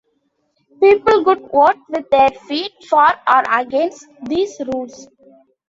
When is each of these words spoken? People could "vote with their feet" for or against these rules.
People 0.79 1.23
could 1.23 1.41
"vote 1.51 1.75
with 1.87 2.09
their 2.09 2.31
feet" 2.31 2.71
for 2.89 3.05
or 3.31 3.43
against 3.51 4.07
these 4.25 4.59
rules. 4.73 5.07